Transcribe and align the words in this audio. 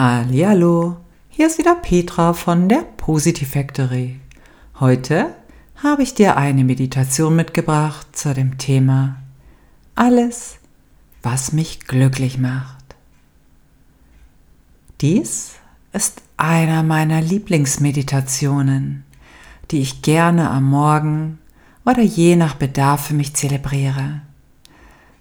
Hallo, 0.00 0.96
hier 1.28 1.48
ist 1.48 1.58
wieder 1.58 1.74
Petra 1.74 2.32
von 2.32 2.68
der 2.68 2.82
Positive 2.98 3.50
Factory. 3.50 4.20
Heute 4.78 5.34
habe 5.82 6.04
ich 6.04 6.14
dir 6.14 6.36
eine 6.36 6.62
Meditation 6.62 7.34
mitgebracht 7.34 8.06
zu 8.12 8.32
dem 8.32 8.58
Thema 8.58 9.16
Alles, 9.96 10.58
was 11.24 11.52
mich 11.52 11.80
glücklich 11.80 12.38
macht. 12.38 12.94
Dies 15.00 15.54
ist 15.92 16.22
einer 16.36 16.84
meiner 16.84 17.20
Lieblingsmeditationen, 17.20 19.02
die 19.72 19.80
ich 19.80 20.02
gerne 20.02 20.48
am 20.48 20.70
Morgen 20.70 21.40
oder 21.84 22.02
je 22.02 22.36
nach 22.36 22.54
Bedarf 22.54 23.06
für 23.06 23.14
mich 23.14 23.34
zelebriere. 23.34 24.20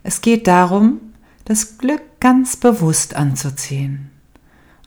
Es 0.03 0.21
geht 0.21 0.45
darum, 0.45 0.99
das 1.45 1.79
Glück 1.79 2.19
ganz 2.19 2.57
bewusst 2.57 3.15
anzuziehen. 3.15 4.11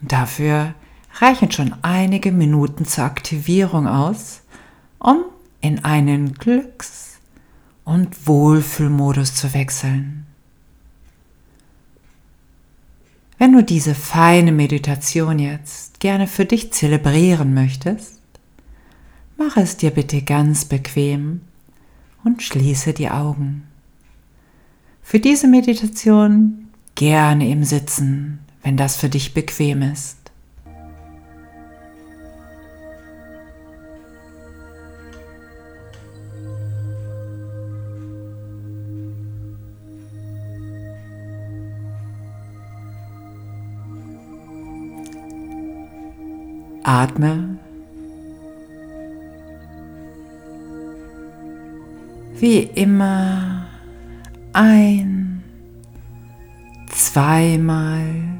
Dafür 0.01 0.75
reichen 1.19 1.50
schon 1.50 1.75
einige 1.82 2.32
Minuten 2.32 2.85
zur 2.86 3.04
Aktivierung 3.04 3.86
aus, 3.86 4.40
um 4.99 5.25
in 5.61 5.85
einen 5.85 6.35
Glücks- 6.35 7.18
und 7.85 8.26
Wohlfühlmodus 8.26 9.35
zu 9.35 9.53
wechseln. 9.53 10.26
Wenn 13.39 13.53
du 13.53 13.63
diese 13.63 13.95
feine 13.95 14.53
Meditation 14.53 15.39
jetzt 15.39 15.99
gerne 15.99 16.26
für 16.26 16.45
dich 16.45 16.73
zelebrieren 16.73 17.54
möchtest, 17.54 18.21
mach 19.39 19.57
es 19.57 19.79
dir 19.79 19.90
bitte 19.90 20.23
ganz 20.23 20.67
bequem 20.67 21.40
und 22.23 22.43
schließe 22.43 22.93
die 22.93 23.09
Augen. 23.09 23.67
Für 25.03 25.21
diese 25.21 25.48
Meditation 25.48 26.68
gerne 26.95 27.48
im 27.48 27.64
Sitzen, 27.64 28.40
wenn 28.63 28.77
das 28.77 28.96
für 28.96 29.09
dich 29.09 29.35
bequem 29.35 29.82
ist. 29.82 30.17
Atme. 46.83 47.59
Wie 52.39 52.62
immer. 52.62 53.67
Ein, 54.53 55.45
zweimal 56.89 58.31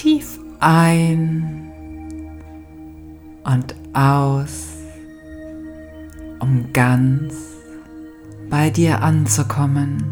tief 0.00 0.40
ein 0.60 1.70
und 3.44 3.74
aus, 3.92 4.68
um 6.38 6.72
ganz 6.72 7.34
bei 8.48 8.70
dir 8.70 9.02
anzukommen. 9.02 10.02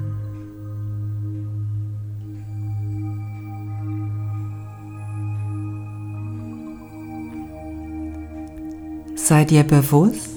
Sei 9.15 9.47
dir 9.47 9.65
bewusst, 9.65 10.29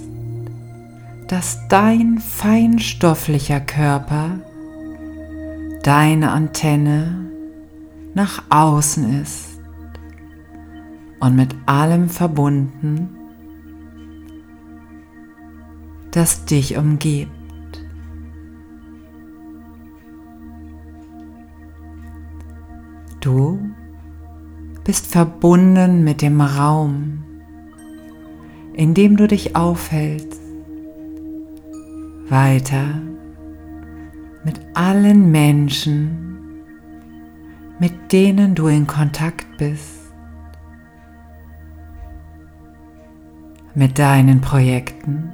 dass 1.28 1.68
dein 1.68 2.20
feinstofflicher 2.20 3.60
Körper, 3.60 4.40
deine 5.84 6.32
Antenne 6.32 7.31
nach 8.14 8.44
außen 8.50 9.22
ist 9.22 9.60
und 11.20 11.36
mit 11.36 11.56
allem 11.66 12.10
verbunden, 12.10 13.10
das 16.12 16.46
dich 16.46 16.78
umgibt. 16.78 17.32
Du 23.22 23.60
bist 24.84 25.08
verbunden 25.08 26.04
mit 26.04 26.22
dem 26.22 26.42
Raum, 26.42 27.24
in 28.74 28.94
dem 28.94 29.16
du 29.16 29.28
dich 29.28 29.56
aufhältst 29.56 30.42
weiter 32.32 33.02
mit 34.46 34.60
allen 34.74 35.30
Menschen, 35.32 36.31
mit 37.82 38.12
denen 38.12 38.54
du 38.54 38.68
in 38.68 38.86
Kontakt 38.86 39.58
bist, 39.58 40.14
mit 43.74 43.98
deinen 43.98 44.40
Projekten. 44.40 45.34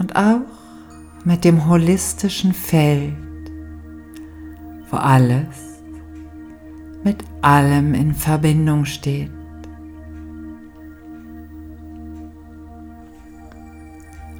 Und 0.00 0.16
auch 0.16 0.40
mit 1.24 1.44
dem 1.44 1.68
holistischen 1.68 2.52
Feld, 2.52 3.14
wo 4.90 4.96
alles 4.96 5.84
mit 7.04 7.22
allem 7.42 7.94
in 7.94 8.12
Verbindung 8.12 8.84
steht. 8.84 9.30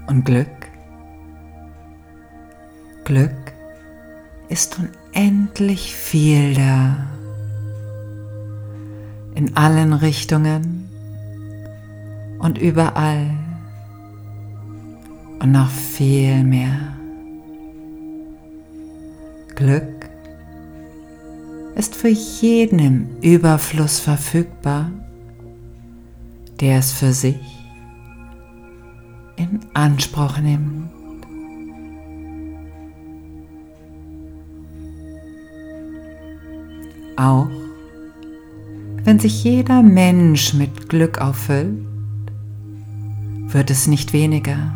Und 0.09 0.25
Glück. 0.25 0.49
Glück 3.05 3.53
ist 4.49 4.81
unendlich 5.19 5.97
viel 5.97 6.55
da. 6.55 7.09
In 9.35 9.57
allen 9.57 9.93
Richtungen 9.93 10.89
und 12.39 12.59
überall 12.59 13.31
und 15.41 15.51
noch 15.51 15.71
viel 15.71 16.45
mehr. 16.45 16.97
Glück 19.57 20.09
ist 21.75 21.97
für 21.97 22.09
jeden 22.09 22.79
im 22.79 23.09
Überfluss 23.21 23.99
verfügbar, 23.99 24.91
der 26.61 26.79
es 26.79 26.93
für 26.93 27.13
sich 27.13 27.41
in 29.37 29.61
Anspruch 29.75 30.39
nimmt. 30.39 30.98
Auch 37.19 37.49
wenn 39.03 39.19
sich 39.19 39.43
jeder 39.43 39.83
Mensch 39.83 40.55
mit 40.55 40.89
Glück 40.89 41.21
auffüllt, 41.21 41.85
wird 43.49 43.71
es 43.71 43.89
nicht 43.89 44.13
weniger, 44.13 44.73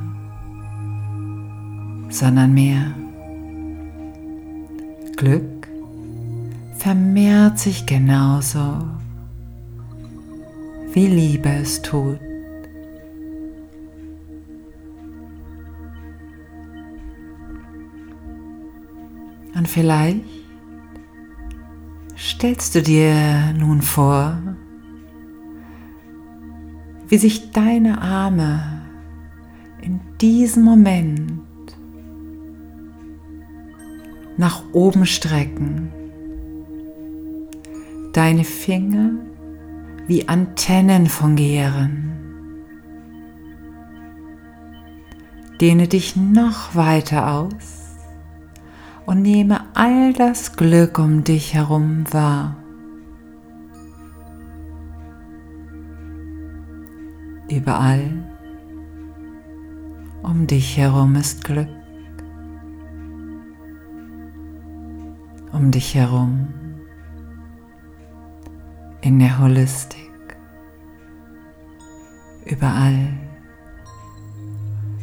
sondern 2.09 2.53
mehr. 2.53 2.95
Glück 5.17 5.69
vermehrt 6.79 7.61
sich 7.61 7.87
genauso, 7.87 8.87
wie 10.95 11.07
Liebe 11.07 11.49
es 11.49 11.81
tut. 11.81 12.19
Und 19.55 19.69
vielleicht 19.69 20.42
stellst 22.43 22.75
du 22.75 22.83
dir 22.83 23.55
nun 23.57 23.83
vor, 23.83 24.37
wie 27.07 27.17
sich 27.17 27.53
deine 27.53 28.03
Arme 28.03 28.83
in 29.81 30.01
diesem 30.21 30.65
Moment 30.65 31.41
nach 34.37 34.65
oben 34.73 35.07
strecken, 35.07 35.93
deine 38.13 38.43
Finger 38.43 39.13
wie 40.09 40.27
Antennen 40.27 41.07
fungieren. 41.07 42.11
Dehne 45.61 45.87
dich 45.87 46.17
noch 46.17 46.75
weiter 46.75 47.35
aus 47.35 47.82
und 49.07 49.23
nehme 49.23 49.61
all 49.75 50.13
das 50.13 50.57
Glück 50.57 50.99
um 50.99 51.25
dich 51.25 51.55
herum 51.55 52.05
wahr. 52.13 52.57
Überall 57.49 58.11
um 60.23 60.47
dich 60.47 60.77
herum 60.79 61.17
ist 61.17 61.45
Glück. 61.45 61.69
Um 65.53 65.71
dich 65.71 65.95
herum 65.95 66.49
in 69.03 69.19
der 69.19 69.39
Holistik. 69.39 70.11
Überall. 72.47 73.09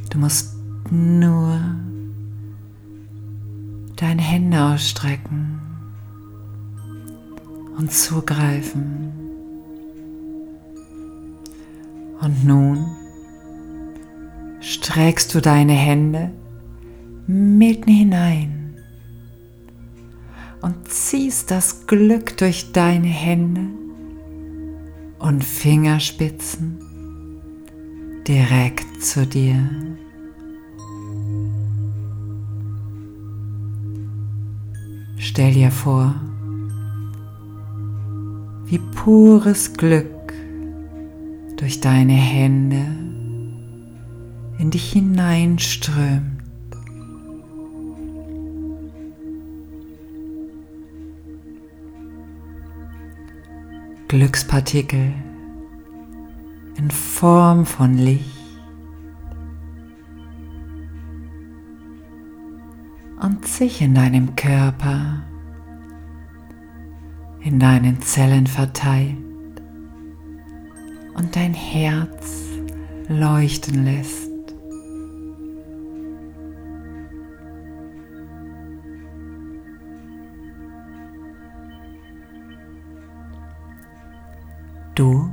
Du 0.09 0.17
musst 0.17 0.55
nur 0.89 1.59
deine 3.99 4.21
Hände 4.21 4.63
ausstrecken 4.63 5.59
und 7.77 7.91
zugreifen. 7.91 9.11
Und 12.21 12.45
nun 12.45 12.85
streckst 14.61 15.35
du 15.35 15.41
deine 15.41 15.73
Hände 15.73 16.31
mitten 17.27 17.91
hinein 17.91 18.75
und 20.61 20.89
ziehst 20.89 21.51
das 21.51 21.85
Glück 21.85 22.37
durch 22.37 22.71
deine 22.71 23.07
Hände 23.07 23.67
und 25.19 25.43
Fingerspitzen 25.43 26.79
direkt 28.25 29.03
zu 29.03 29.25
dir. 29.25 29.88
Stell 35.21 35.53
dir 35.53 35.69
vor, 35.69 36.15
wie 38.65 38.77
pures 38.77 39.73
Glück 39.73 40.33
durch 41.57 41.81
deine 41.81 42.13
Hände 42.13 42.85
in 44.59 44.71
dich 44.71 44.93
hineinströmt. 44.93 46.39
Glückspartikel 54.07 55.13
in 56.77 56.89
Form 56.89 57.65
von 57.65 57.97
Licht 57.97 58.38
und 63.19 63.47
sich 63.47 63.81
in 63.81 63.95
deinem 63.95 64.35
Körper, 64.35 65.23
in 67.41 67.59
deinen 67.59 68.01
Zellen 68.01 68.47
verteilt 68.47 69.17
und 71.15 71.35
dein 71.35 71.53
Herz 71.53 72.45
leuchten 73.07 73.83
lässt. 73.83 74.29
Du 84.95 85.29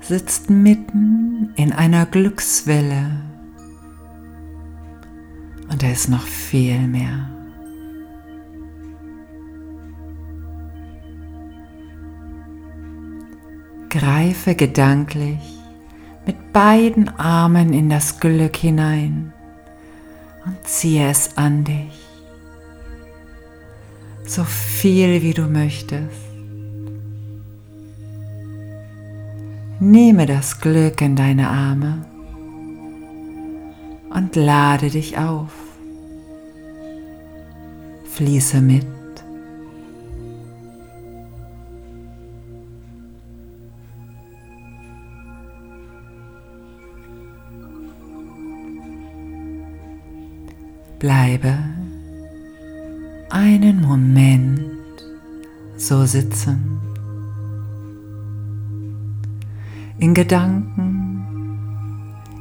sitzt 0.00 0.50
mitten 0.50 1.52
in 1.56 1.72
einer 1.72 2.06
Glückswelle 2.06 3.25
und 5.68 5.82
da 5.82 5.90
ist 5.90 6.08
noch 6.08 6.22
viel 6.22 6.86
mehr. 6.86 7.30
Greife 13.88 14.54
gedanklich 14.54 15.38
mit 16.26 16.52
beiden 16.52 17.08
Armen 17.18 17.72
in 17.72 17.88
das 17.88 18.20
Glück 18.20 18.56
hinein 18.56 19.32
und 20.44 20.56
ziehe 20.64 21.08
es 21.08 21.36
an 21.36 21.64
dich, 21.64 21.98
so 24.26 24.44
viel 24.44 25.22
wie 25.22 25.32
du 25.32 25.42
möchtest. 25.42 26.26
Nehme 29.78 30.26
das 30.26 30.60
Glück 30.60 31.00
in 31.00 31.16
deine 31.16 31.48
Arme 31.48 32.04
und 34.16 34.34
lade 34.34 34.88
dich 34.88 35.18
auf. 35.18 35.52
Fließe 38.14 38.62
mit. 38.62 38.86
Bleibe 50.98 51.54
einen 53.28 53.82
Moment 53.82 54.60
so 55.76 56.06
sitzen. 56.06 56.76
in 59.98 60.12
Gedanken 60.14 60.85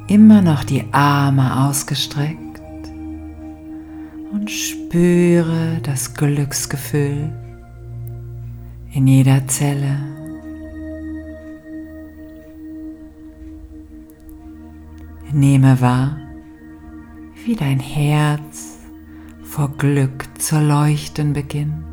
immer 0.07 0.41
noch 0.41 0.63
die 0.63 0.83
Arme 0.91 1.67
ausgestreckt 1.67 2.61
und 4.31 4.49
spüre 4.49 5.79
das 5.81 6.13
Glücksgefühl 6.13 7.31
in 8.91 9.07
jeder 9.07 9.47
Zelle. 9.47 9.97
Nehme 15.31 15.81
wahr, 15.81 16.17
wie 17.43 17.55
dein 17.55 17.79
Herz 17.79 18.77
vor 19.43 19.69
Glück 19.77 20.25
zu 20.39 20.59
leuchten 20.59 21.33
beginnt. 21.33 21.83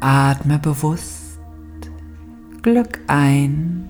Atme 0.00 0.58
bewusst 0.58 1.27
Glück 2.62 3.00
ein 3.06 3.88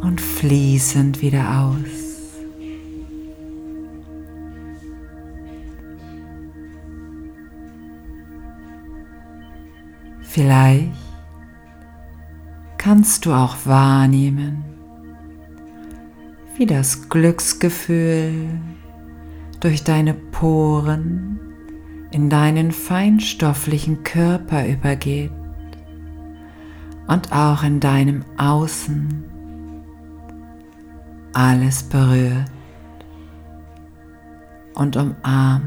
und 0.00 0.20
fließend 0.20 1.22
wieder 1.22 1.60
aus. 1.60 2.36
Vielleicht 10.22 10.90
kannst 12.78 13.26
du 13.26 13.32
auch 13.32 13.56
wahrnehmen, 13.64 14.64
wie 16.56 16.66
das 16.66 17.08
Glücksgefühl 17.08 18.32
durch 19.60 19.84
deine 19.84 20.14
Poren 20.14 21.38
in 22.10 22.28
deinen 22.30 22.72
feinstofflichen 22.72 24.02
Körper 24.02 24.66
übergeht 24.66 25.30
und 27.10 27.32
auch 27.32 27.64
in 27.64 27.80
deinem 27.80 28.24
Außen 28.38 29.24
alles 31.32 31.82
berührt 31.82 32.50
und 34.74 34.96
umarmt. 34.96 35.64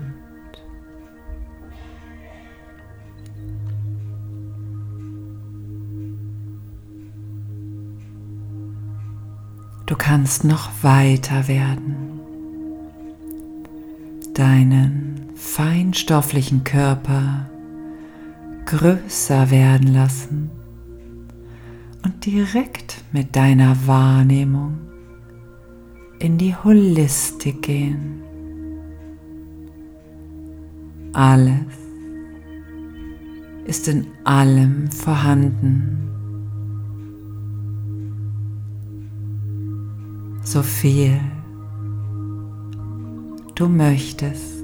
Du 9.86 9.96
kannst 9.98 10.46
noch 10.46 10.70
weiter 10.82 11.50
werden, 11.50 12.22
deinen 14.34 15.30
feinstofflichen 15.36 16.64
Körper 16.64 17.50
größer 18.66 19.52
werden 19.52 19.94
lassen 19.94 20.63
direkt 22.26 23.04
mit 23.12 23.36
deiner 23.36 23.76
Wahrnehmung 23.86 24.78
in 26.20 26.38
die 26.38 26.56
Holistik 26.56 27.62
gehen. 27.64 28.22
Alles 31.12 31.54
ist 33.66 33.88
in 33.88 34.08
allem 34.24 34.90
vorhanden. 34.90 36.00
So 40.44 40.62
viel 40.62 41.20
du 43.56 43.68
möchtest. 43.68 44.63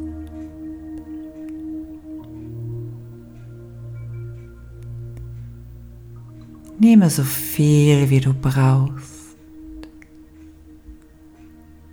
Nehme 6.79 7.09
so 7.09 7.23
viel, 7.23 8.09
wie 8.09 8.21
du 8.21 8.33
brauchst. 8.33 9.37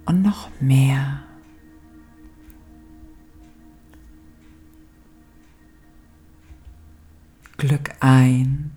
Und 0.05 0.23
noch 0.23 0.49
mehr. 0.61 1.23
Glück 7.57 7.90
ein 8.00 8.71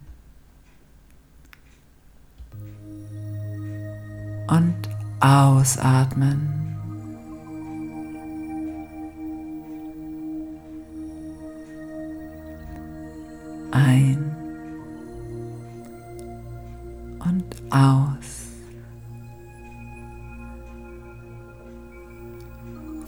und 4.47 4.89
ausatmen. 5.19 6.58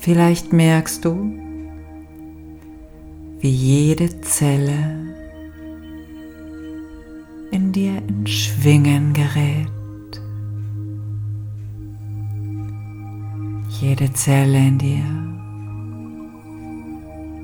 Vielleicht 0.01 0.51
merkst 0.51 1.05
du, 1.05 1.31
wie 3.39 3.49
jede 3.51 4.19
Zelle 4.21 5.13
in 7.51 7.71
dir 7.71 8.01
in 8.07 8.25
Schwingen 8.25 9.13
gerät. 9.13 9.69
Jede 13.79 14.11
Zelle 14.13 14.57
in 14.57 14.79
dir 14.79 15.05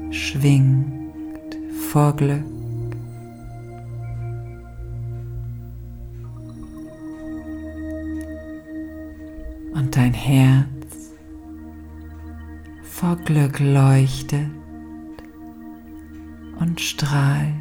schwingt 0.09 1.55
vor 1.91 2.15
Glück. 2.15 2.43
Und 9.75 9.95
dein 9.95 10.13
Herz 10.15 10.76
vor 12.99 13.15
Glück 13.17 13.59
leuchtet 13.59 14.49
und 16.59 16.81
strahlt. 16.81 17.53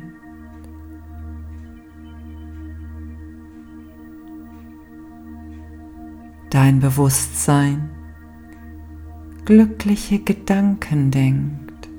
Dein 6.49 6.81
Bewusstsein 6.81 7.91
glückliche 9.45 10.21
Gedanken 10.21 11.11
denkt. 11.11 11.91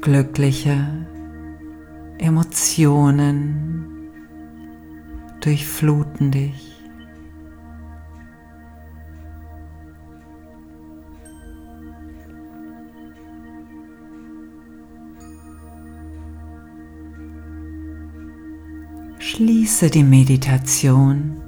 Glückliche 0.00 1.04
Emotionen 2.18 3.86
durchfluten 5.40 6.30
dich. 6.30 6.67
Schließe 19.68 19.90
die 19.90 20.02
Meditation 20.02 21.42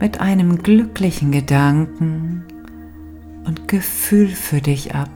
mit 0.00 0.20
einem 0.20 0.58
glücklichen 0.58 1.30
Gedanken 1.30 2.42
und 3.46 3.68
Gefühl 3.68 4.26
für 4.26 4.60
dich 4.60 4.92
ab. 4.92 5.08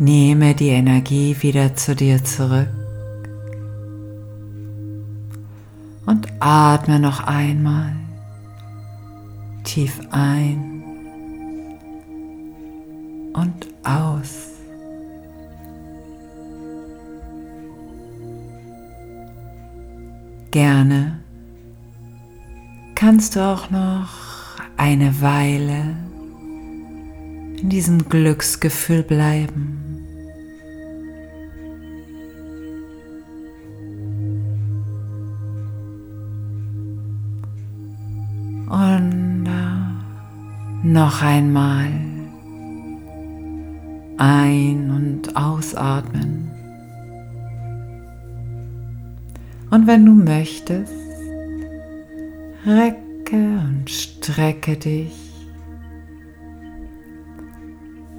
Nehme 0.00 0.56
die 0.56 0.70
Energie 0.70 1.36
wieder 1.42 1.76
zu 1.76 1.94
dir 1.94 2.24
zurück 2.24 2.70
und 6.06 6.26
atme 6.40 6.98
noch 6.98 7.20
einmal 7.20 7.94
tief 9.62 10.00
ein 10.10 10.82
und 13.32 13.68
aus. 13.84 14.39
Gerne 20.50 21.20
kannst 22.96 23.36
du 23.36 23.40
auch 23.40 23.70
noch 23.70 24.08
eine 24.76 25.20
Weile 25.20 25.96
in 27.60 27.68
diesem 27.68 28.08
Glücksgefühl 28.08 29.04
bleiben. 29.04 29.76
Und 38.68 39.46
äh, 39.46 40.86
noch 40.86 41.22
einmal 41.22 41.90
ein- 44.18 44.90
und 44.90 45.36
ausatmen. 45.36 46.49
Und 49.70 49.86
wenn 49.86 50.04
du 50.04 50.12
möchtest, 50.12 50.92
recke 52.66 53.36
und 53.36 53.88
strecke 53.88 54.76
dich 54.76 55.30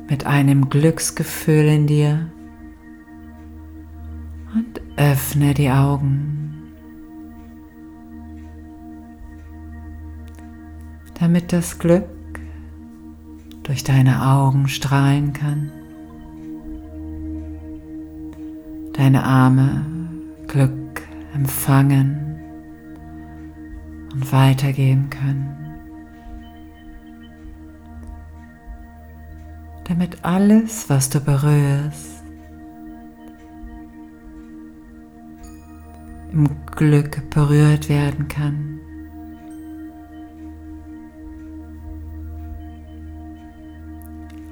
mit 0.10 0.26
einem 0.26 0.70
Glücksgefühl 0.70 1.66
in 1.66 1.88
dir 1.88 2.30
und 4.56 4.82
öffne 4.96 5.54
die 5.54 5.70
Augen, 5.70 6.74
damit 11.20 11.52
das 11.52 11.80
Glück 11.80 12.06
durch 13.64 13.84
deine 13.84 14.26
Augen 14.26 14.68
strahlen 14.70 15.34
kann. 15.34 15.72
Deine 18.94 19.24
Arme 19.24 19.86
Glück 20.48 20.81
empfangen 21.34 22.40
und 24.14 24.32
weitergeben 24.32 25.10
können. 25.10 25.58
Damit 29.86 30.24
alles, 30.24 30.90
was 30.90 31.10
du 31.10 31.20
berührst, 31.20 32.24
im 36.32 36.50
Glück 36.76 37.30
berührt 37.30 37.90
werden 37.90 38.28
kann. 38.28 38.80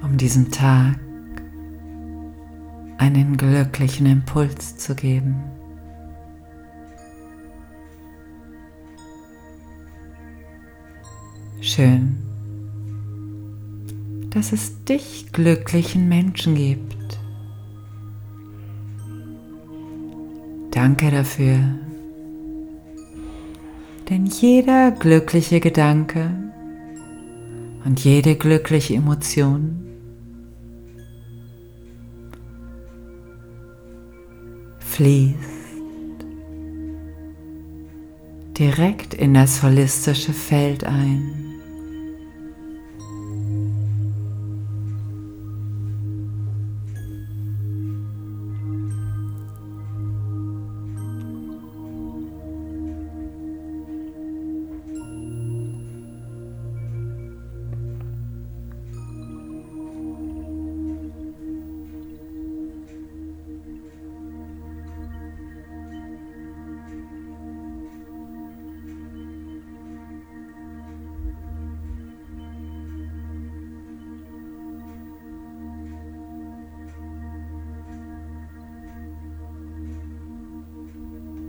Um 0.02 0.16
diesem 0.16 0.50
Tag 0.50 0.98
einen 2.98 3.36
glücklichen 3.36 4.06
Impuls 4.06 4.76
zu 4.76 4.94
geben. 4.94 5.36
Schön, 11.80 12.18
dass 14.28 14.52
es 14.52 14.84
dich 14.84 15.32
glücklichen 15.32 16.10
Menschen 16.10 16.54
gibt. 16.54 17.18
Danke 20.72 21.10
dafür, 21.10 21.58
denn 24.10 24.26
jeder 24.26 24.90
glückliche 24.90 25.58
Gedanke 25.60 26.30
und 27.86 28.04
jede 28.04 28.36
glückliche 28.36 28.96
Emotion 28.96 29.82
fließt 34.80 35.34
direkt 38.58 39.14
in 39.14 39.32
das 39.32 39.62
holistische 39.62 40.34
Feld 40.34 40.84
ein. 40.84 41.49